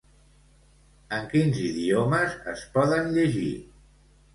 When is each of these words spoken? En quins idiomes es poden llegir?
En 1.19 1.29
quins 1.35 1.61
idiomes 1.67 2.37
es 2.57 2.67
poden 2.79 3.17
llegir? 3.19 3.51